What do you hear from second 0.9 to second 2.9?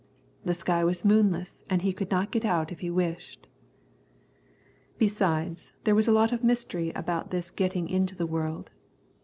moonless and he could not get out if he